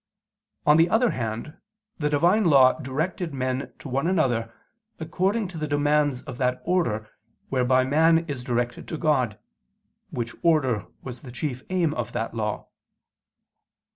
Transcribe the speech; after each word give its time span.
On 0.65 0.77
the 0.77 0.89
other 0.89 1.11
hand 1.11 1.57
the 1.99 2.09
Divine 2.09 2.45
law 2.45 2.73
directed 2.79 3.35
men 3.35 3.71
to 3.77 3.87
one 3.87 4.07
another 4.07 4.51
according 4.99 5.47
to 5.49 5.59
the 5.59 5.67
demands 5.67 6.23
of 6.23 6.39
that 6.39 6.59
order 6.65 7.11
whereby 7.49 7.83
man 7.83 8.25
is 8.25 8.43
directed 8.43 8.87
to 8.87 8.97
God, 8.97 9.37
which 10.09 10.33
order 10.41 10.87
was 11.03 11.21
the 11.21 11.31
chief 11.31 11.61
aim 11.69 11.93
of 11.93 12.13
that 12.13 12.33
law. 12.33 12.69